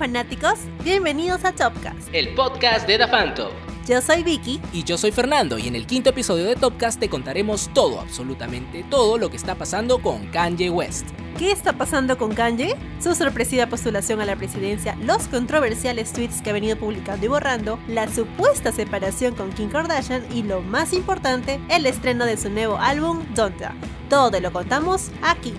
fanáticos, 0.00 0.60
bienvenidos 0.82 1.44
a 1.44 1.52
Topcast, 1.52 2.08
el 2.14 2.34
podcast 2.34 2.86
de 2.86 2.96
Da 2.96 3.06
Phantom. 3.06 3.50
Yo 3.86 4.00
soy 4.00 4.22
Vicky. 4.22 4.58
Y 4.72 4.82
yo 4.82 4.96
soy 4.96 5.12
Fernando, 5.12 5.58
y 5.58 5.68
en 5.68 5.76
el 5.76 5.86
quinto 5.86 6.08
episodio 6.08 6.46
de 6.46 6.56
Topcast 6.56 6.98
te 6.98 7.10
contaremos 7.10 7.68
todo, 7.74 8.00
absolutamente 8.00 8.82
todo 8.88 9.18
lo 9.18 9.28
que 9.28 9.36
está 9.36 9.56
pasando 9.56 9.98
con 9.98 10.26
Kanye 10.28 10.70
West. 10.70 11.06
¿Qué 11.38 11.52
está 11.52 11.74
pasando 11.74 12.16
con 12.16 12.32
Kanye? 12.32 12.76
Su 12.98 13.14
sorpresiva 13.14 13.66
postulación 13.66 14.22
a 14.22 14.24
la 14.24 14.36
presidencia, 14.36 14.96
los 15.02 15.28
controversiales 15.28 16.14
tweets 16.14 16.40
que 16.40 16.48
ha 16.48 16.54
venido 16.54 16.78
publicando 16.78 17.26
y 17.26 17.28
borrando, 17.28 17.78
la 17.86 18.08
supuesta 18.08 18.72
separación 18.72 19.34
con 19.34 19.52
Kim 19.52 19.68
Kardashian 19.68 20.24
y 20.34 20.44
lo 20.44 20.62
más 20.62 20.94
importante, 20.94 21.60
el 21.68 21.84
estreno 21.84 22.24
de 22.24 22.38
su 22.38 22.48
nuevo 22.48 22.78
álbum 22.78 23.22
Donda. 23.34 23.74
Todo 24.08 24.30
te 24.30 24.40
lo 24.40 24.50
contamos 24.50 25.10
aquí. 25.20 25.52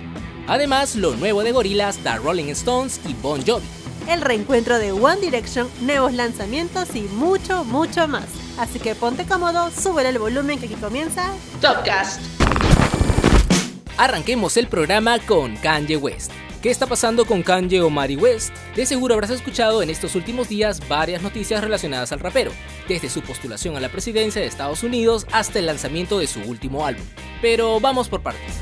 Además, 0.47 0.95
lo 0.95 1.15
nuevo 1.15 1.43
de 1.43 1.51
Gorillaz, 1.51 1.97
The 1.97 2.17
Rolling 2.17 2.49
Stones 2.49 2.99
y 3.07 3.13
Bon 3.13 3.39
Jovi. 3.45 3.80
El 4.07 4.21
reencuentro 4.21 4.77
de 4.79 4.91
One 4.91 5.21
Direction, 5.21 5.69
nuevos 5.81 6.13
lanzamientos 6.13 6.95
y 6.95 7.01
mucho, 7.01 7.63
mucho 7.63 8.07
más. 8.07 8.25
Así 8.57 8.79
que 8.79 8.95
ponte 8.95 9.25
cómodo, 9.25 9.71
sube 9.71 10.07
el 10.07 10.19
volumen 10.19 10.59
que 10.59 10.65
aquí 10.65 10.75
comienza 10.75 11.31
Topcast. 11.61 12.21
Arranquemos 13.97 14.57
el 14.57 14.67
programa 14.67 15.19
con 15.19 15.55
Kanye 15.57 15.97
West. 15.97 16.31
¿Qué 16.61 16.69
está 16.69 16.85
pasando 16.85 17.25
con 17.25 17.41
Kanye 17.41 17.81
o 17.81 17.89
Mari 17.89 18.17
West? 18.17 18.53
De 18.75 18.85
seguro 18.85 19.15
habrás 19.15 19.31
escuchado 19.31 19.81
en 19.81 19.89
estos 19.89 20.13
últimos 20.15 20.47
días 20.47 20.87
varias 20.87 21.23
noticias 21.23 21.61
relacionadas 21.61 22.11
al 22.11 22.19
rapero, 22.19 22.51
desde 22.87 23.09
su 23.09 23.21
postulación 23.21 23.75
a 23.77 23.79
la 23.79 23.89
presidencia 23.89 24.41
de 24.41 24.47
Estados 24.47 24.83
Unidos 24.83 25.25
hasta 25.31 25.57
el 25.57 25.65
lanzamiento 25.65 26.19
de 26.19 26.27
su 26.27 26.39
último 26.41 26.85
álbum. 26.85 27.05
Pero 27.41 27.79
vamos 27.79 28.09
por 28.09 28.21
partes. 28.21 28.53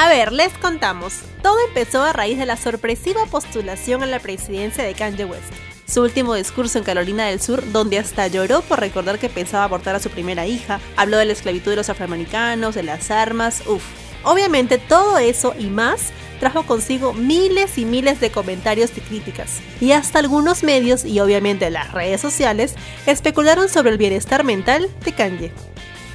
A 0.00 0.08
ver, 0.08 0.30
les 0.30 0.52
contamos. 0.52 1.22
Todo 1.42 1.56
empezó 1.66 2.04
a 2.04 2.12
raíz 2.12 2.38
de 2.38 2.46
la 2.46 2.56
sorpresiva 2.56 3.26
postulación 3.26 4.04
a 4.04 4.06
la 4.06 4.20
presidencia 4.20 4.84
de 4.84 4.94
Kanye 4.94 5.24
West. 5.24 5.52
Su 5.88 6.02
último 6.02 6.36
discurso 6.36 6.78
en 6.78 6.84
Carolina 6.84 7.26
del 7.26 7.40
Sur, 7.40 7.72
donde 7.72 7.98
hasta 7.98 8.28
lloró 8.28 8.60
por 8.60 8.78
recordar 8.78 9.18
que 9.18 9.28
pensaba 9.28 9.64
abortar 9.64 9.96
a 9.96 9.98
su 9.98 10.08
primera 10.08 10.46
hija, 10.46 10.78
habló 10.96 11.16
de 11.18 11.24
la 11.24 11.32
esclavitud 11.32 11.72
de 11.72 11.78
los 11.78 11.88
afroamericanos, 11.88 12.76
de 12.76 12.84
las 12.84 13.10
armas, 13.10 13.64
uff. 13.66 13.82
Obviamente 14.22 14.78
todo 14.78 15.18
eso 15.18 15.52
y 15.58 15.66
más 15.66 16.12
trajo 16.38 16.62
consigo 16.62 17.12
miles 17.12 17.76
y 17.76 17.84
miles 17.84 18.20
de 18.20 18.30
comentarios 18.30 18.92
y 18.96 19.00
críticas. 19.00 19.58
Y 19.80 19.90
hasta 19.90 20.20
algunos 20.20 20.62
medios 20.62 21.04
y 21.04 21.18
obviamente 21.18 21.70
las 21.70 21.90
redes 21.90 22.20
sociales 22.20 22.76
especularon 23.06 23.68
sobre 23.68 23.90
el 23.90 23.98
bienestar 23.98 24.44
mental 24.44 24.88
de 25.04 25.12
Kanye. 25.12 25.52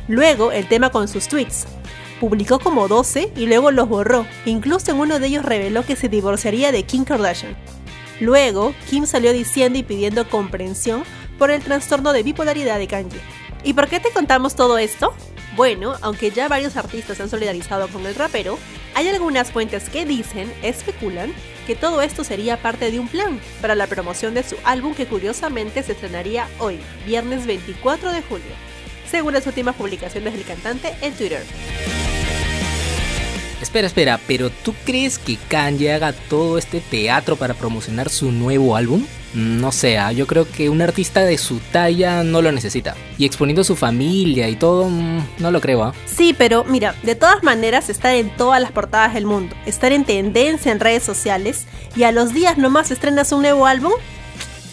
Luego 0.07 0.53
el 0.53 0.69
tema 0.69 0.89
con 0.89 1.09
sus 1.09 1.27
tweets, 1.27 1.65
publicó 2.23 2.57
como 2.57 2.87
12 2.87 3.33
y 3.35 3.47
luego 3.47 3.71
los 3.71 3.89
borró. 3.89 4.25
Incluso 4.45 4.91
en 4.91 4.97
uno 4.97 5.19
de 5.19 5.27
ellos 5.27 5.43
reveló 5.43 5.85
que 5.85 5.97
se 5.97 6.07
divorciaría 6.07 6.71
de 6.71 6.83
Kim 6.83 7.03
Kardashian. 7.03 7.53
Luego, 8.21 8.73
Kim 8.89 9.05
salió 9.05 9.33
diciendo 9.33 9.77
y 9.77 9.83
pidiendo 9.83 10.29
comprensión 10.29 11.03
por 11.37 11.51
el 11.51 11.61
trastorno 11.61 12.13
de 12.13 12.23
bipolaridad 12.23 12.79
de 12.79 12.87
Kanye. 12.87 13.19
¿Y 13.65 13.73
por 13.73 13.89
qué 13.89 13.99
te 13.99 14.11
contamos 14.11 14.55
todo 14.55 14.77
esto? 14.77 15.13
Bueno, 15.57 15.95
aunque 15.99 16.31
ya 16.31 16.47
varios 16.47 16.77
artistas 16.77 17.17
se 17.17 17.23
han 17.23 17.29
solidarizado 17.29 17.89
con 17.89 18.05
el 18.05 18.15
rapero, 18.15 18.57
hay 18.95 19.09
algunas 19.09 19.51
fuentes 19.51 19.89
que 19.89 20.05
dicen, 20.05 20.49
especulan, 20.61 21.33
que 21.67 21.75
todo 21.75 22.01
esto 22.01 22.23
sería 22.23 22.55
parte 22.55 22.89
de 22.89 23.01
un 23.01 23.09
plan 23.09 23.41
para 23.59 23.75
la 23.75 23.87
promoción 23.87 24.33
de 24.33 24.43
su 24.43 24.55
álbum 24.63 24.93
que 24.93 25.07
curiosamente 25.07 25.83
se 25.83 25.91
estrenaría 25.91 26.47
hoy, 26.59 26.79
viernes 27.05 27.45
24 27.45 28.13
de 28.13 28.21
julio, 28.21 28.53
según 29.11 29.33
las 29.33 29.45
últimas 29.45 29.75
publicaciones 29.75 30.31
del 30.31 30.45
cantante 30.45 30.95
en 31.01 31.13
Twitter. 31.15 31.43
Espera, 33.63 33.87
espera, 33.87 34.19
pero 34.27 34.49
¿tú 34.49 34.75
crees 34.85 35.17
que 35.17 35.37
Kanye 35.37 35.93
haga 35.93 36.11
todo 36.11 36.57
este 36.57 36.81
teatro 36.81 37.37
para 37.37 37.53
promocionar 37.53 38.09
su 38.09 38.29
nuevo 38.29 38.75
álbum? 38.75 39.05
No 39.33 39.71
sé, 39.71 39.97
ah, 39.97 40.11
yo 40.11 40.27
creo 40.27 40.45
que 40.51 40.67
un 40.67 40.81
artista 40.81 41.21
de 41.21 41.37
su 41.37 41.59
talla 41.71 42.23
no 42.23 42.41
lo 42.41 42.51
necesita. 42.51 42.93
Y 43.17 43.25
exponiendo 43.25 43.61
a 43.61 43.63
su 43.63 43.77
familia 43.77 44.49
y 44.49 44.57
todo, 44.57 44.89
mm, 44.89 45.39
no 45.39 45.49
lo 45.49 45.61
creo. 45.61 45.81
¿ah? 45.81 45.93
Sí, 46.05 46.35
pero 46.37 46.65
mira, 46.65 46.93
de 47.03 47.15
todas 47.15 47.41
maneras 47.41 47.89
estar 47.89 48.13
en 48.13 48.35
todas 48.35 48.61
las 48.61 48.73
portadas 48.73 49.13
del 49.13 49.25
mundo, 49.25 49.55
estar 49.65 49.93
en 49.93 50.03
tendencia 50.03 50.69
en 50.73 50.81
redes 50.81 51.03
sociales 51.03 51.63
y 51.95 52.03
a 52.03 52.11
los 52.11 52.33
días 52.33 52.57
nomás 52.57 52.91
estrenas 52.91 53.31
un 53.31 53.43
nuevo 53.43 53.65
álbum, 53.65 53.93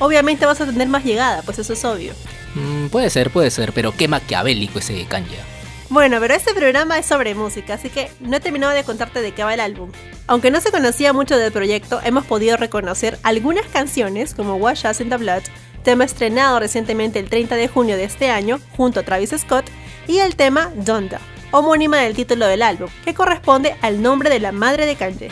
obviamente 0.00 0.46
vas 0.46 0.60
a 0.60 0.66
tener 0.66 0.88
más 0.88 1.04
llegada, 1.04 1.42
pues 1.42 1.60
eso 1.60 1.74
es 1.74 1.84
obvio. 1.84 2.12
Mm, 2.56 2.88
puede 2.88 3.08
ser, 3.08 3.30
puede 3.30 3.52
ser, 3.52 3.72
pero 3.72 3.96
qué 3.96 4.08
maquiavélico 4.08 4.80
ese 4.80 5.04
Kanye. 5.04 5.59
Bueno, 5.90 6.18
pero 6.20 6.34
este 6.34 6.54
programa 6.54 7.00
es 7.00 7.06
sobre 7.06 7.34
música, 7.34 7.74
así 7.74 7.90
que 7.90 8.12
no 8.20 8.36
he 8.36 8.40
terminado 8.40 8.72
de 8.72 8.84
contarte 8.84 9.20
de 9.22 9.32
qué 9.32 9.42
va 9.42 9.54
el 9.54 9.58
álbum. 9.58 9.90
Aunque 10.28 10.52
no 10.52 10.60
se 10.60 10.70
conocía 10.70 11.12
mucho 11.12 11.36
del 11.36 11.50
proyecto, 11.50 12.00
hemos 12.04 12.24
podido 12.26 12.56
reconocer 12.56 13.18
algunas 13.24 13.66
canciones 13.66 14.32
como 14.32 14.54
Wash 14.54 14.86
Us 14.88 15.00
in 15.00 15.10
the 15.10 15.16
Blood, 15.16 15.42
tema 15.82 16.04
estrenado 16.04 16.60
recientemente 16.60 17.18
el 17.18 17.28
30 17.28 17.56
de 17.56 17.66
junio 17.66 17.96
de 17.96 18.04
este 18.04 18.30
año 18.30 18.60
junto 18.76 19.00
a 19.00 19.02
Travis 19.02 19.34
Scott, 19.36 19.68
y 20.06 20.18
el 20.18 20.36
tema 20.36 20.70
Donda, 20.76 21.20
homónima 21.50 21.96
del 21.96 22.14
título 22.14 22.46
del 22.46 22.62
álbum, 22.62 22.88
que 23.04 23.12
corresponde 23.12 23.74
al 23.82 24.00
nombre 24.00 24.30
de 24.30 24.38
la 24.38 24.52
madre 24.52 24.86
de 24.86 24.94
Kanye. 24.94 25.28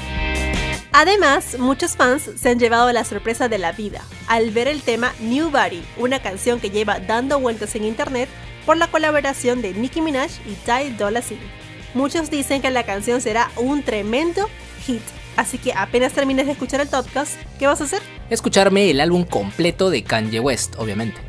Además, 0.90 1.56
muchos 1.60 1.94
fans 1.94 2.28
se 2.36 2.48
han 2.48 2.58
llevado 2.58 2.90
la 2.90 3.04
sorpresa 3.04 3.48
de 3.48 3.58
la 3.58 3.70
vida 3.70 4.02
al 4.26 4.50
ver 4.50 4.66
el 4.66 4.82
tema 4.82 5.12
New 5.20 5.50
Body, 5.50 5.84
una 5.98 6.20
canción 6.20 6.58
que 6.58 6.70
lleva 6.70 6.98
dando 6.98 7.38
vueltas 7.38 7.76
en 7.76 7.84
internet 7.84 8.28
por 8.66 8.76
la 8.76 8.86
colaboración 8.88 9.62
de 9.62 9.72
Nicki 9.74 10.00
Minaj 10.00 10.30
y 10.46 10.54
Ty 10.54 10.90
Dolla 10.96 11.20
$ign. 11.20 11.38
Muchos 11.94 12.30
dicen 12.30 12.60
que 12.62 12.70
la 12.70 12.84
canción 12.84 13.20
será 13.20 13.50
un 13.56 13.82
tremendo 13.82 14.48
hit, 14.86 15.02
así 15.36 15.58
que 15.58 15.72
apenas 15.72 16.12
termines 16.12 16.46
de 16.46 16.52
escuchar 16.52 16.80
el 16.80 16.88
podcast, 16.88 17.34
¿qué 17.58 17.66
vas 17.66 17.80
a 17.80 17.84
hacer? 17.84 18.02
Escucharme 18.30 18.90
el 18.90 19.00
álbum 19.00 19.24
completo 19.24 19.90
de 19.90 20.04
Kanye 20.04 20.40
West, 20.40 20.74
obviamente. 20.78 21.20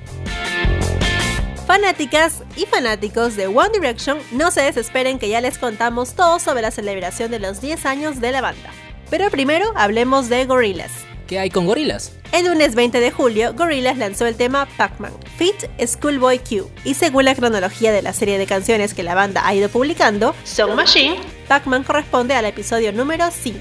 Fanáticas 1.66 2.44
y 2.56 2.66
fanáticos 2.66 3.36
de 3.36 3.48
One 3.48 3.70
Direction, 3.74 4.18
no 4.32 4.50
se 4.50 4.62
desesperen 4.62 5.20
que 5.20 5.30
ya 5.30 5.40
les 5.40 5.58
contamos 5.60 6.16
todo 6.16 6.40
sobre 6.40 6.64
la 6.64 6.72
celebración 6.72 7.30
de 7.30 7.40
los 7.40 7.62
10 7.62 7.86
años 7.86 8.20
de 8.20 8.32
la 8.32 8.42
banda. 8.42 8.72
Pero 9.10 9.30
primero 9.30 9.72
hablemos 9.76 10.30
de 10.30 10.46
Gorillaz. 10.46 10.92
¿Qué 11.30 11.38
hay 11.38 11.52
con 11.52 11.68
Gorillaz? 11.68 12.14
El 12.32 12.48
lunes 12.48 12.74
20 12.74 13.00
de 13.00 13.12
julio, 13.12 13.54
Gorillaz 13.54 14.00
lanzó 14.00 14.26
el 14.26 14.36
tema 14.36 14.68
Pac-Man, 14.78 15.14
Fit 15.38 15.68
Schoolboy 15.80 16.40
Q, 16.40 16.68
y 16.84 16.96
según 16.96 17.26
la 17.26 17.36
cronología 17.36 17.92
de 17.92 18.02
la 18.02 18.14
serie 18.14 18.40
de 18.40 18.48
canciones 18.48 18.96
que 18.96 19.04
la 19.04 19.14
banda 19.14 19.46
ha 19.46 19.54
ido 19.54 19.70
publicando, 19.70 20.34
Song 20.44 20.74
Machine, 20.74 21.20
Pac-Man 21.48 21.84
corresponde 21.84 22.34
al 22.34 22.46
episodio 22.46 22.92
número 22.94 23.30
5. 23.30 23.60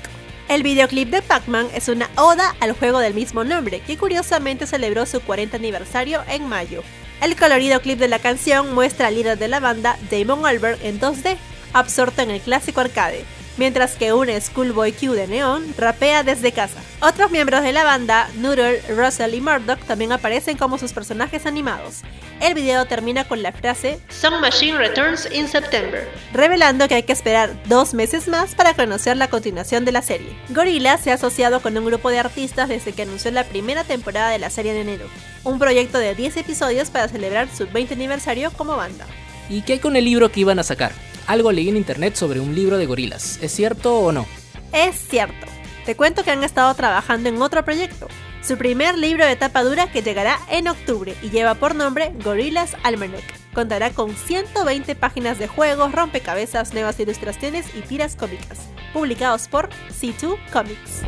El 0.48 0.62
videoclip 0.62 1.10
de 1.10 1.20
Pac-Man 1.20 1.68
es 1.74 1.90
una 1.90 2.08
oda 2.16 2.56
al 2.60 2.72
juego 2.72 3.00
del 3.00 3.12
mismo 3.12 3.44
nombre, 3.44 3.80
que 3.80 3.98
curiosamente 3.98 4.66
celebró 4.66 5.04
su 5.04 5.20
40 5.20 5.58
aniversario 5.58 6.22
en 6.26 6.48
mayo. 6.48 6.82
El 7.20 7.36
colorido 7.36 7.82
clip 7.82 7.98
de 7.98 8.08
la 8.08 8.18
canción 8.18 8.74
muestra 8.74 9.08
al 9.08 9.14
líder 9.14 9.36
de 9.36 9.48
la 9.48 9.60
banda, 9.60 9.98
Damon 10.10 10.46
Albarn, 10.46 10.78
en 10.82 10.98
2D, 10.98 11.36
absorto 11.74 12.22
en 12.22 12.30
el 12.30 12.40
clásico 12.40 12.80
arcade, 12.80 13.26
mientras 13.58 13.96
que 13.96 14.12
un 14.12 14.28
Schoolboy 14.28 14.92
Q 14.92 15.12
de 15.12 15.26
neón 15.26 15.74
rapea 15.76 16.22
desde 16.22 16.52
casa. 16.52 16.80
Otros 17.00 17.30
miembros 17.30 17.62
de 17.62 17.72
la 17.72 17.84
banda, 17.84 18.28
Noodle, 18.36 18.80
Russell 18.96 19.34
y 19.34 19.40
Murdoch, 19.40 19.80
también 19.80 20.12
aparecen 20.12 20.56
como 20.56 20.78
sus 20.78 20.92
personajes 20.92 21.44
animados. 21.44 22.02
El 22.40 22.54
video 22.54 22.86
termina 22.86 23.26
con 23.26 23.42
la 23.42 23.52
frase 23.52 24.00
Song 24.08 24.40
Machine 24.40 24.78
Returns 24.78 25.28
in 25.32 25.48
September, 25.48 26.08
revelando 26.32 26.86
que 26.86 26.94
hay 26.94 27.02
que 27.02 27.12
esperar 27.12 27.50
dos 27.64 27.94
meses 27.94 28.28
más 28.28 28.54
para 28.54 28.74
conocer 28.74 29.16
la 29.16 29.28
continuación 29.28 29.84
de 29.84 29.92
la 29.92 30.02
serie. 30.02 30.36
Gorilla 30.50 30.98
se 30.98 31.10
ha 31.10 31.14
asociado 31.14 31.60
con 31.60 31.76
un 31.76 31.84
grupo 31.84 32.10
de 32.10 32.20
artistas 32.20 32.68
desde 32.68 32.92
que 32.92 33.02
anunció 33.02 33.32
la 33.32 33.44
primera 33.44 33.82
temporada 33.82 34.30
de 34.30 34.38
la 34.38 34.50
serie 34.50 34.72
en 34.72 34.88
enero, 34.88 35.08
un 35.42 35.58
proyecto 35.58 35.98
de 35.98 36.14
10 36.14 36.36
episodios 36.36 36.90
para 36.90 37.08
celebrar 37.08 37.48
su 37.48 37.66
20 37.66 37.94
aniversario 37.94 38.52
como 38.52 38.76
banda. 38.76 39.06
¿Y 39.50 39.62
qué 39.62 39.74
hay 39.74 39.78
con 39.78 39.96
el 39.96 40.04
libro 40.04 40.30
que 40.30 40.40
iban 40.40 40.58
a 40.58 40.62
sacar? 40.62 40.92
Algo 41.28 41.52
leí 41.52 41.68
en 41.68 41.76
internet 41.76 42.16
sobre 42.16 42.40
un 42.40 42.54
libro 42.54 42.78
de 42.78 42.86
gorilas. 42.86 43.38
¿Es 43.42 43.52
cierto 43.52 43.98
o 43.98 44.12
no? 44.12 44.26
Es 44.72 44.96
cierto. 44.96 45.46
Te 45.84 45.94
cuento 45.94 46.24
que 46.24 46.30
han 46.30 46.42
estado 46.42 46.72
trabajando 46.72 47.28
en 47.28 47.42
otro 47.42 47.62
proyecto. 47.66 48.08
Su 48.42 48.56
primer 48.56 48.96
libro 48.96 49.26
de 49.26 49.36
tapa 49.36 49.62
dura 49.62 49.92
que 49.92 50.00
llegará 50.00 50.38
en 50.50 50.68
octubre 50.68 51.14
y 51.22 51.28
lleva 51.28 51.54
por 51.54 51.74
nombre 51.74 52.14
Gorillas 52.24 52.76
Almanac. 52.82 53.22
Contará 53.52 53.90
con 53.90 54.16
120 54.16 54.94
páginas 54.94 55.38
de 55.38 55.48
juegos, 55.48 55.92
rompecabezas, 55.92 56.72
nuevas 56.72 56.98
ilustraciones 56.98 57.66
y 57.76 57.82
tiras 57.82 58.16
cómicas, 58.16 58.60
publicados 58.94 59.48
por 59.48 59.68
C2 59.90 60.38
Comics. 60.50 61.02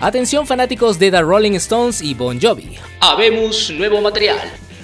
Atención 0.00 0.46
fanáticos 0.46 0.98
de 0.98 1.10
The 1.10 1.20
Rolling 1.20 1.56
Stones 1.56 2.00
y 2.00 2.14
Bon 2.14 2.40
Jovi. 2.40 2.78
Habemos 3.00 3.70
nuevo 3.70 4.00
material. 4.00 4.38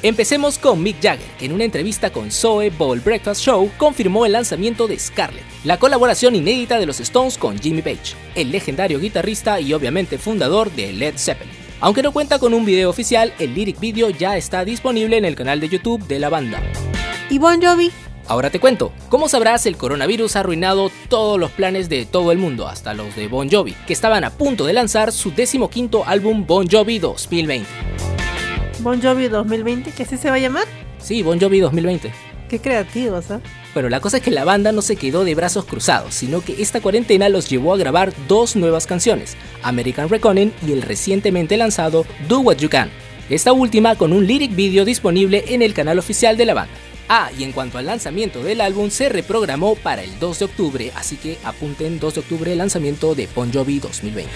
Empecemos 0.07 0.57
con 0.61 0.85
Mick 0.85 1.03
Jagger, 1.03 1.27
que 1.37 1.47
en 1.47 1.53
una 1.53 1.65
entrevista 1.65 2.13
con 2.13 2.31
Zoe 2.31 2.71
Ball 2.71 3.01
Breakfast 3.01 3.41
Show 3.41 3.73
confirmó 3.77 4.25
el 4.25 4.31
lanzamiento 4.31 4.87
de 4.87 4.97
Scarlet, 4.97 5.43
la 5.65 5.81
colaboración 5.81 6.37
inédita 6.37 6.79
de 6.79 6.87
los 6.87 7.01
Stones 7.01 7.37
con 7.37 7.59
Jimmy 7.59 7.83
Page, 7.83 8.15
el 8.37 8.53
legendario 8.53 9.01
guitarrista 9.01 9.59
y 9.59 9.73
obviamente 9.73 10.17
fundador 10.17 10.71
de 10.71 10.93
Led 10.93 11.15
Zeppelin. 11.17 11.53
Aunque 11.81 12.05
no 12.05 12.13
cuenta 12.13 12.39
con 12.39 12.55
un 12.55 12.65
video 12.65 12.89
oficial, 12.89 13.35
el 13.41 13.53
lyric 13.53 13.81
video 13.81 14.11
ya 14.11 14.37
está 14.37 14.65
disponible 14.65 15.17
en 15.17 15.25
el 15.25 15.35
canal 15.35 15.59
de 15.59 15.71
YouTube 15.71 16.07
de 16.07 16.21
la 16.21 16.29
banda. 16.29 16.63
¿Y 17.29 17.41
Bon 17.41 17.61
Jovi? 17.61 17.91
Ahora 18.29 18.51
te 18.51 18.61
cuento, 18.61 18.93
como 19.09 19.29
sabrás 19.29 19.67
el 19.67 19.77
coronavirus 19.77 20.37
ha 20.37 20.41
arruinado 20.41 20.93
todos 21.09 21.37
los 21.37 21.51
planes 21.51 21.89
de 21.89 22.07
todo 22.07 22.31
el 22.31 22.39
mundo, 22.39 22.69
hasta 22.69 22.95
los 22.95 23.17
de 23.17 23.27
Bon 23.27 23.51
Jovi, 23.51 23.75
que 23.89 23.93
estaban 23.93 24.23
a 24.23 24.31
punto 24.31 24.67
de 24.67 24.73
lanzar 24.73 25.11
su 25.11 25.35
decimoquinto 25.35 26.05
álbum 26.07 26.47
Bon 26.47 26.69
Jovi 26.71 27.01
2020. 27.01 27.96
Bon 28.81 29.01
Jovi 29.01 29.29
2020, 29.29 29.91
que 29.93 30.03
así 30.03 30.17
se 30.17 30.29
va 30.29 30.37
a 30.37 30.39
llamar. 30.39 30.65
Sí, 30.99 31.23
Bon 31.23 31.41
Jovi 31.41 31.61
2020. 31.61 32.13
Qué 32.49 32.61
creativos, 32.61 33.31
¿eh? 33.31 33.41
Pero 33.75 33.89
la 33.89 34.01
cosa 34.01 34.19
es 34.19 34.23
que 34.23 34.31
la 34.31 34.45
banda 34.45 34.73
no 34.73 34.83
se 34.83 34.97
quedó 34.97 35.25
de 35.25 35.35
brazos 35.35 35.65
cruzados, 35.65 36.15
sino 36.15 36.41
que 36.43 36.63
esta 36.63 36.81
cuarentena 36.81 37.29
los 37.29 37.49
llevó 37.49 37.75
a 37.75 37.77
grabar 37.77 38.13
dos 38.29 38.55
nuevas 38.55 38.87
canciones, 38.87 39.37
American 39.63 40.09
Reckoning 40.09 40.53
y 40.67 40.73
el 40.73 40.83
recientemente 40.83 41.57
lanzado 41.57 42.07
Do 42.29 42.41
What 42.41 42.59
You 42.59 42.69
Can. 42.69 42.91
Esta 43.29 43.53
última 43.53 43.97
con 43.97 44.13
un 44.13 44.27
lyric 44.27 44.55
video 44.55 44.85
disponible 44.85 45.45
en 45.49 45.63
el 45.63 45.75
canal 45.75 45.99
oficial 45.99 46.37
de 46.37 46.47
la 46.47 46.55
banda. 46.55 46.73
Ah, 47.09 47.31
y 47.37 47.45
en 47.45 47.53
cuanto 47.53 47.79
al 47.79 47.87
lanzamiento 47.87 48.43
del 48.43 48.61
álbum, 48.61 48.91
se 48.91 49.09
reprogramó 49.09 49.75
para 49.77 50.03
el 50.03 50.19
2 50.19 50.39
de 50.39 50.45
octubre, 50.45 50.93
así 50.95 51.17
que 51.17 51.39
apunten 51.45 51.99
2 51.99 52.15
de 52.15 52.21
octubre 52.21 52.53
el 52.53 52.59
lanzamiento 52.59 53.15
de 53.15 53.29
Bon 53.35 53.53
Jovi 53.53 53.79
2020. 53.79 54.31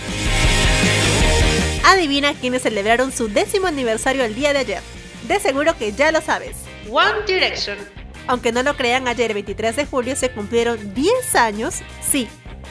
Adivina 1.91 2.35
quiénes 2.35 2.63
celebraron 2.63 3.11
su 3.11 3.27
décimo 3.27 3.67
aniversario 3.67 4.23
el 4.23 4.37
día 4.37 4.53
de 4.53 4.61
ayer. 4.61 4.83
De 5.27 5.41
seguro 5.41 5.77
que 5.77 5.91
ya 5.91 6.13
lo 6.13 6.21
sabes. 6.21 6.57
One 6.89 7.25
Direction. 7.27 7.77
Aunque 8.29 8.53
no 8.53 8.63
lo 8.63 8.77
crean, 8.77 9.09
ayer 9.09 9.35
23 9.35 9.75
de 9.75 9.87
julio 9.87 10.15
se 10.15 10.31
cumplieron 10.31 10.95
10 10.95 11.35
años, 11.35 11.81
sí, 12.01 12.29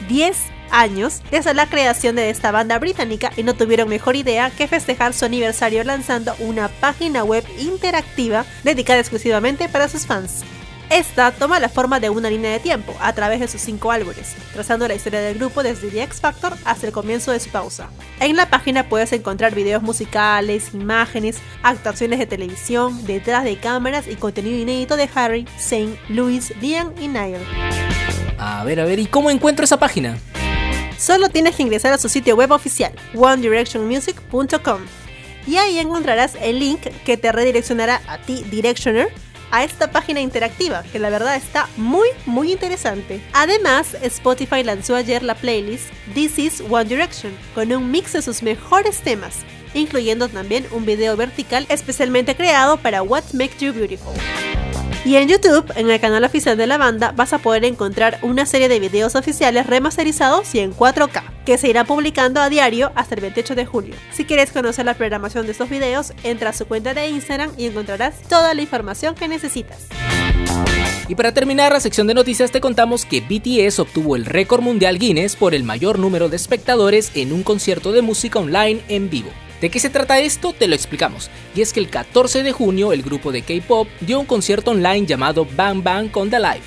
10 0.08 0.38
años 0.70 1.20
desde 1.30 1.52
la 1.52 1.68
creación 1.68 2.16
de 2.16 2.30
esta 2.30 2.50
banda 2.50 2.78
británica 2.78 3.30
y 3.36 3.42
no 3.42 3.52
tuvieron 3.52 3.90
mejor 3.90 4.16
idea 4.16 4.50
que 4.50 4.66
festejar 4.68 5.12
su 5.12 5.26
aniversario 5.26 5.84
lanzando 5.84 6.34
una 6.38 6.68
página 6.68 7.22
web 7.22 7.44
interactiva 7.58 8.46
dedicada 8.64 9.00
exclusivamente 9.00 9.68
para 9.68 9.88
sus 9.88 10.06
fans. 10.06 10.44
Esta 10.90 11.30
toma 11.30 11.60
la 11.60 11.68
forma 11.68 12.00
de 12.00 12.10
una 12.10 12.28
línea 12.28 12.50
de 12.50 12.58
tiempo 12.58 12.92
a 13.00 13.12
través 13.12 13.38
de 13.38 13.46
sus 13.46 13.60
cinco 13.60 13.92
álbumes, 13.92 14.34
trazando 14.52 14.88
la 14.88 14.94
historia 14.94 15.20
del 15.20 15.38
grupo 15.38 15.62
desde 15.62 15.88
The 15.88 16.02
X 16.02 16.20
Factor 16.20 16.52
hasta 16.64 16.88
el 16.88 16.92
comienzo 16.92 17.30
de 17.30 17.38
su 17.38 17.48
pausa. 17.48 17.90
En 18.18 18.34
la 18.34 18.50
página 18.50 18.88
puedes 18.88 19.12
encontrar 19.12 19.54
videos 19.54 19.84
musicales, 19.84 20.74
imágenes, 20.74 21.38
actuaciones 21.62 22.18
de 22.18 22.26
televisión, 22.26 23.06
detrás 23.06 23.44
de 23.44 23.56
cámaras 23.56 24.08
y 24.08 24.16
contenido 24.16 24.58
inédito 24.58 24.96
de 24.96 25.08
Harry, 25.14 25.46
Zane, 25.60 25.96
Louis, 26.08 26.52
Liam 26.60 26.92
y 27.00 27.06
Niall. 27.06 27.46
A 28.38 28.64
ver, 28.64 28.80
a 28.80 28.84
ver, 28.84 28.98
¿y 28.98 29.06
cómo 29.06 29.30
encuentro 29.30 29.64
esa 29.64 29.78
página? 29.78 30.18
Solo 30.98 31.28
tienes 31.28 31.54
que 31.54 31.62
ingresar 31.62 31.92
a 31.92 31.98
su 31.98 32.08
sitio 32.08 32.34
web 32.34 32.50
oficial, 32.50 32.92
onedirectionmusic.com, 33.14 34.80
y 35.46 35.56
ahí 35.56 35.78
encontrarás 35.78 36.36
el 36.42 36.58
link 36.58 36.80
que 37.04 37.16
te 37.16 37.30
redireccionará 37.30 38.02
a 38.08 38.18
ti, 38.18 38.44
Directioner, 38.50 39.12
a 39.50 39.64
esta 39.64 39.90
página 39.90 40.20
interactiva, 40.20 40.82
que 40.92 40.98
la 40.98 41.10
verdad 41.10 41.36
está 41.36 41.68
muy, 41.76 42.08
muy 42.26 42.52
interesante. 42.52 43.20
Además, 43.32 43.94
Spotify 44.02 44.62
lanzó 44.62 44.94
ayer 44.94 45.22
la 45.22 45.34
playlist 45.34 45.86
This 46.14 46.38
is 46.38 46.62
One 46.68 46.84
Direction, 46.84 47.32
con 47.54 47.72
un 47.72 47.90
mix 47.90 48.12
de 48.12 48.22
sus 48.22 48.42
mejores 48.42 49.00
temas, 49.00 49.38
incluyendo 49.74 50.28
también 50.28 50.66
un 50.72 50.84
video 50.84 51.16
vertical 51.16 51.66
especialmente 51.68 52.34
creado 52.34 52.76
para 52.76 53.02
What 53.02 53.32
Makes 53.32 53.58
You 53.58 53.72
Beautiful. 53.72 54.14
Y 55.04 55.16
en 55.16 55.28
YouTube, 55.28 55.72
en 55.76 55.90
el 55.90 55.98
canal 55.98 56.24
oficial 56.24 56.58
de 56.58 56.66
la 56.66 56.76
banda, 56.76 57.12
vas 57.16 57.32
a 57.32 57.38
poder 57.38 57.64
encontrar 57.64 58.18
una 58.20 58.44
serie 58.44 58.68
de 58.68 58.78
videos 58.78 59.14
oficiales 59.14 59.66
remasterizados 59.66 60.54
y 60.54 60.58
en 60.58 60.74
4K, 60.74 61.22
que 61.46 61.56
se 61.56 61.68
irá 61.68 61.84
publicando 61.84 62.38
a 62.38 62.50
diario 62.50 62.92
hasta 62.94 63.14
el 63.14 63.22
28 63.22 63.54
de 63.54 63.64
julio. 63.64 63.94
Si 64.12 64.26
quieres 64.26 64.52
conocer 64.52 64.84
la 64.84 64.94
programación 64.94 65.46
de 65.46 65.52
estos 65.52 65.70
videos, 65.70 66.12
entra 66.22 66.50
a 66.50 66.52
su 66.52 66.66
cuenta 66.66 66.92
de 66.92 67.08
Instagram 67.08 67.50
y 67.56 67.64
encontrarás 67.64 68.20
toda 68.28 68.52
la 68.52 68.60
información 68.60 69.14
que 69.14 69.26
necesitas. 69.26 69.86
Y 71.08 71.14
para 71.14 71.32
terminar 71.32 71.72
la 71.72 71.80
sección 71.80 72.06
de 72.06 72.14
noticias 72.14 72.52
te 72.52 72.60
contamos 72.60 73.06
que 73.06 73.20
BTS 73.20 73.78
obtuvo 73.80 74.16
el 74.16 74.26
récord 74.26 74.62
mundial 74.62 74.98
Guinness 74.98 75.34
por 75.34 75.54
el 75.54 75.64
mayor 75.64 75.98
número 75.98 76.28
de 76.28 76.36
espectadores 76.36 77.10
en 77.14 77.32
un 77.32 77.42
concierto 77.42 77.90
de 77.92 78.02
música 78.02 78.38
online 78.38 78.82
en 78.88 79.08
vivo. 79.08 79.30
¿De 79.60 79.68
qué 79.68 79.78
se 79.78 79.90
trata 79.90 80.18
esto? 80.20 80.54
Te 80.54 80.66
lo 80.66 80.74
explicamos. 80.74 81.30
Y 81.54 81.60
es 81.60 81.72
que 81.72 81.80
el 81.80 81.90
14 81.90 82.42
de 82.42 82.52
junio 82.52 82.92
el 82.92 83.02
grupo 83.02 83.30
de 83.30 83.42
K-Pop 83.42 83.88
dio 84.00 84.18
un 84.18 84.26
concierto 84.26 84.70
online 84.70 85.06
llamado 85.06 85.46
Bang 85.54 85.82
Bang 85.82 86.10
con 86.10 86.30
The 86.30 86.38
Live. 86.38 86.62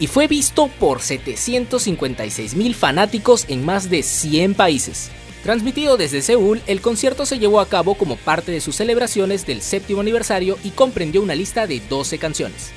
Y 0.00 0.06
fue 0.06 0.28
visto 0.28 0.68
por 0.80 1.02
756 1.02 2.54
mil 2.54 2.74
fanáticos 2.74 3.44
en 3.48 3.66
más 3.66 3.90
de 3.90 4.02
100 4.02 4.54
países. 4.54 5.10
Transmitido 5.42 5.96
desde 5.96 6.22
Seúl, 6.22 6.62
el 6.66 6.80
concierto 6.80 7.26
se 7.26 7.38
llevó 7.38 7.60
a 7.60 7.68
cabo 7.68 7.94
como 7.94 8.16
parte 8.16 8.50
de 8.50 8.60
sus 8.60 8.76
celebraciones 8.76 9.46
del 9.46 9.60
séptimo 9.60 10.00
aniversario 10.00 10.58
y 10.64 10.70
comprendió 10.70 11.22
una 11.22 11.34
lista 11.34 11.66
de 11.66 11.80
12 11.80 12.18
canciones. 12.18 12.70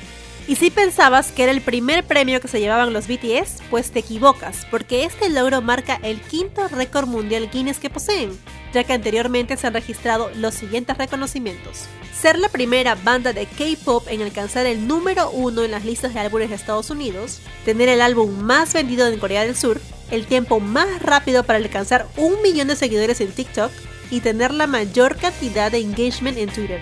Y 0.48 0.56
si 0.56 0.70
pensabas 0.70 1.32
que 1.32 1.44
era 1.44 1.52
el 1.52 1.62
primer 1.62 2.04
premio 2.04 2.42
que 2.42 2.48
se 2.48 2.60
llevaban 2.60 2.92
los 2.92 3.08
BTS, 3.08 3.62
pues 3.70 3.92
te 3.92 4.00
equivocas, 4.00 4.66
porque 4.70 5.06
este 5.06 5.30
logro 5.30 5.62
marca 5.62 6.00
el 6.04 6.20
quinto 6.20 6.68
récord 6.68 7.08
mundial 7.08 7.50
Guinness 7.52 7.80
que 7.80 7.90
poseen, 7.90 8.32
ya 8.74 8.84
que 8.84 8.94
anteriormente 8.94 9.58
se 9.58 9.68
han 9.68 9.74
registrado 9.74 10.32
los 10.36 10.54
siguientes 10.54 10.98
reconocimientos. 10.98 11.86
Ser 12.14 12.38
la 12.38 12.50
primera 12.50 12.96
banda 12.96 13.34
de 13.34 13.46
K-pop 13.46 14.08
en 14.10 14.22
alcanzar 14.22 14.66
el 14.66 14.88
número 14.88 15.30
uno 15.32 15.64
en 15.64 15.72
las 15.72 15.86
listas 15.86 16.14
de 16.14 16.20
álbumes 16.20 16.50
de 16.50 16.56
Estados 16.56 16.90
Unidos, 16.90 17.40
tener 17.66 17.90
el 17.90 18.02
álbum 18.02 18.40
más 18.42 18.74
vendido 18.74 19.08
en 19.08 19.20
Corea 19.20 19.44
del 19.44 19.56
Sur, 19.56 19.82
el 20.12 20.26
tiempo 20.26 20.60
más 20.60 21.02
rápido 21.02 21.44
para 21.44 21.58
alcanzar 21.58 22.08
un 22.18 22.42
millón 22.42 22.68
de 22.68 22.76
seguidores 22.76 23.22
en 23.22 23.32
TikTok 23.32 23.72
y 24.10 24.20
tener 24.20 24.54
la 24.54 24.68
mayor 24.68 25.16
cantidad 25.16 25.72
de 25.72 25.80
engagement 25.80 26.38
en 26.38 26.50
Twitter 26.50 26.82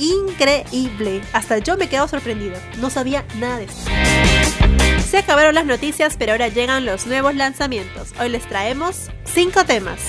increíble. 0.00 1.20
Hasta 1.32 1.58
yo 1.58 1.76
me 1.76 1.88
quedo 1.88 2.08
sorprendido. 2.08 2.56
No 2.78 2.90
sabía 2.90 3.24
nada 3.38 3.58
de 3.58 3.64
esto. 3.64 3.90
Se 5.08 5.18
acabaron 5.18 5.54
las 5.54 5.66
noticias, 5.66 6.16
pero 6.18 6.32
ahora 6.32 6.48
llegan 6.48 6.86
los 6.86 7.06
nuevos 7.06 7.34
lanzamientos. 7.34 8.12
Hoy 8.20 8.30
les 8.30 8.46
traemos 8.48 9.10
5 9.24 9.64
temas. 9.64 10.00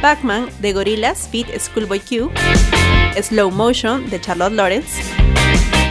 Pac-Man 0.00 0.48
de 0.60 0.72
Gorillaz 0.72 1.28
Feat 1.28 1.48
Schoolboy 1.58 2.00
Q, 2.00 2.30
Slow 3.20 3.50
Motion 3.50 4.08
de 4.10 4.20
Charlotte 4.20 4.52
Lawrence, 4.52 5.02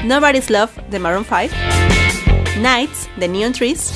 Nobody's 0.05 0.49
Love 0.49 0.71
de 0.89 0.99
Maroon 0.99 1.25
5, 1.25 1.53
Nights 2.61 3.09
de 3.17 3.27
Neon 3.27 3.53
Trees 3.53 3.91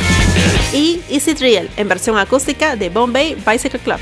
y 0.74 1.02
Is 1.10 1.28
It 1.28 1.40
Real 1.40 1.70
en 1.78 1.88
versión 1.88 2.18
acústica 2.18 2.76
de 2.76 2.90
Bombay 2.90 3.36
Bicycle 3.36 3.80
Club. 3.80 4.00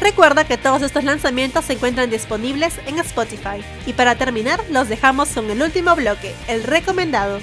Recuerda 0.00 0.44
que 0.44 0.58
todos 0.58 0.82
estos 0.82 1.04
lanzamientos 1.04 1.64
se 1.64 1.72
encuentran 1.72 2.10
disponibles 2.10 2.74
en 2.86 2.98
Spotify. 2.98 3.64
Y 3.86 3.94
para 3.94 4.14
terminar, 4.14 4.60
los 4.70 4.88
dejamos 4.88 5.30
con 5.30 5.50
el 5.50 5.60
último 5.62 5.96
bloque, 5.96 6.34
el 6.46 6.62
recomendado. 6.62 7.40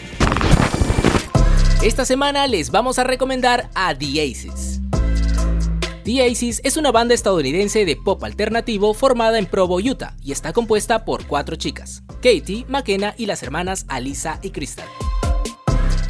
Esta 1.84 2.06
semana 2.06 2.48
les 2.48 2.72
vamos 2.72 2.98
a 2.98 3.04
recomendar 3.04 3.69
a 3.75 3.94
The 3.94 4.22
Aces. 4.22 4.85
The 6.06 6.24
Aces 6.24 6.62
es 6.64 6.78
una 6.78 6.92
banda 6.92 7.16
estadounidense 7.16 7.83
de 7.83 7.95
pop 7.95 8.24
alternativo 8.24 8.94
formada 8.94 9.40
en 9.40 9.47
Provo, 9.47 9.78
Utah, 9.78 10.16
y 10.21 10.33
está 10.33 10.54
compuesta 10.54 11.04
por 11.04 11.26
cuatro 11.26 11.56
chicas, 11.56 12.04
Katie, 12.18 12.64
McKenna 12.68 13.16
y 13.18 13.26
las 13.26 13.42
hermanas 13.42 13.88
Alisa 13.88 14.40
y 14.44 14.52
Crystal. 14.52 14.85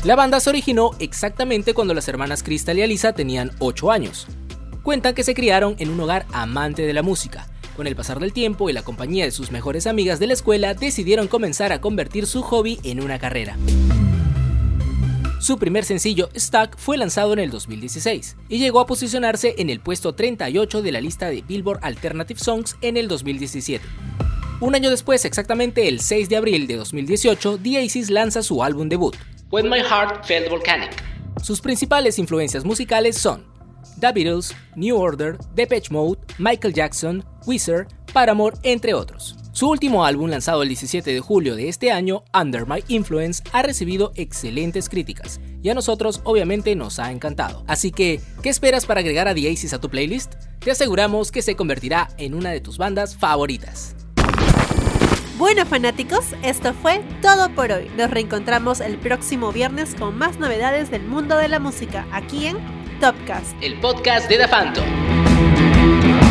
La 0.04 0.18
banda 0.18 0.42
se 0.42 0.50
originó 0.50 0.92
exactamente 1.00 1.74
cuando 1.74 1.94
las 1.94 2.10
hermanas 2.10 2.44
Crystal 2.44 2.78
y 2.78 2.82
Alisa 2.82 3.14
tenían 3.14 3.52
8 3.60 3.90
años. 3.90 4.28
Cuentan 4.84 5.16
que 5.16 5.24
se 5.24 5.34
criaron 5.34 5.78
en 5.80 5.90
un 5.90 6.02
hogar 6.02 6.26
amante 6.34 6.82
de 6.82 6.92
la 6.92 7.02
música. 7.02 7.48
Con 7.78 7.88
el 7.88 7.96
pasar 7.96 8.20
del 8.20 8.34
tiempo 8.34 8.70
y 8.70 8.74
la 8.74 8.84
compañía 8.84 9.24
de 9.24 9.32
sus 9.32 9.50
mejores 9.52 9.88
amigas 9.88 10.20
de 10.20 10.28
la 10.28 10.34
escuela, 10.34 10.74
decidieron 10.74 11.30
comenzar 11.30 11.72
a 11.72 11.80
convertir 11.80 12.28
su 12.28 12.42
hobby 12.42 12.82
en 12.84 13.02
una 13.02 13.18
carrera. 13.18 13.58
Su 15.46 15.60
primer 15.60 15.86
sencillo, 15.86 16.30
Stuck, 16.36 16.76
fue 16.76 16.98
lanzado 16.98 17.32
en 17.32 17.38
el 17.38 17.52
2016 17.52 18.36
y 18.50 18.58
llegó 18.58 18.80
a 18.80 18.88
posicionarse 18.88 19.54
en 19.60 19.70
el 19.70 19.80
puesto 19.80 20.16
38 20.16 20.82
de 20.82 20.92
la 20.92 21.00
lista 21.00 21.30
de 21.30 21.44
Billboard 21.44 21.82
Alternative 21.84 22.40
Songs 22.40 22.76
en 22.82 22.98
el 22.98 23.08
2017. 23.08 23.86
Un 24.60 24.74
año 24.74 24.90
después, 24.90 25.24
exactamente 25.24 25.88
el 25.88 26.00
6 26.00 26.30
de 26.30 26.38
abril 26.38 26.66
de 26.66 26.78
2018, 26.78 27.60
The 27.62 27.78
Aces 27.78 28.10
lanza 28.10 28.42
su 28.42 28.64
álbum 28.64 28.90
debut. 28.90 29.16
When 29.52 29.70
My 29.70 29.82
Heart 29.82 30.26
Felt 30.26 30.50
Volcanic. 30.50 30.90
Sus 31.44 31.62
principales 31.62 32.18
influencias 32.18 32.66
musicales 32.66 33.16
son 33.16 33.46
The 34.00 34.14
Beatles, 34.14 34.52
New 34.76 34.98
Order, 34.98 35.38
Depeche 35.54 35.94
Mode, 35.94 36.18
Michael 36.40 36.74
Jackson, 36.74 37.24
Weezer, 37.46 37.86
Paramore, 38.12 38.58
entre 38.64 38.96
otros. 38.96 39.36
Su 39.56 39.70
último 39.70 40.04
álbum, 40.04 40.30
lanzado 40.30 40.64
el 40.64 40.68
17 40.68 41.14
de 41.14 41.22
julio 41.22 41.56
de 41.56 41.70
este 41.70 41.90
año, 41.90 42.26
Under 42.38 42.68
My 42.68 42.84
Influence, 42.90 43.42
ha 43.54 43.62
recibido 43.62 44.12
excelentes 44.18 44.90
críticas 44.90 45.40
y 45.64 45.70
a 45.70 45.74
nosotros 45.74 46.20
obviamente 46.26 46.76
nos 46.76 47.00
ha 47.00 47.10
encantado. 47.10 47.64
Así 47.66 47.92
que, 47.92 48.20
¿qué 48.44 48.50
esperas 48.50 48.86
para 48.86 49.00
agregar 49.00 49.30
a 49.30 49.34
The 49.34 49.50
Aces 49.50 49.72
a 49.72 49.80
tu 49.80 49.90
playlist? 49.90 50.34
Te 50.60 50.72
aseguramos 50.72 51.32
que 51.32 51.42
se 51.42 51.56
convertirá 51.56 52.10
en 52.18 52.34
una 52.34 52.52
de 52.52 52.60
tus 52.60 52.78
bandas 52.78 53.16
favoritas. 53.16 53.96
Bueno 55.38 55.66
fanáticos, 55.66 56.26
esto 56.44 56.74
fue 56.74 57.02
todo 57.22 57.50
por 57.56 57.72
hoy. 57.72 57.90
Nos 57.96 58.12
reencontramos 58.12 58.82
el 58.82 58.98
próximo 58.98 59.54
viernes 59.54 59.96
con 59.96 60.18
más 60.18 60.38
novedades 60.38 60.92
del 60.92 61.04
mundo 61.04 61.38
de 61.38 61.48
la 61.48 61.60
música 61.60 62.06
aquí 62.12 62.48
en 62.48 62.58
Topcast, 63.00 63.56
el 63.62 63.80
podcast 63.80 64.28
de 64.28 64.38
Da 64.38 64.50
Phantom. 64.50 66.25